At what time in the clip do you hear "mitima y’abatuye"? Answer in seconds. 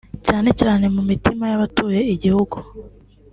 1.09-1.99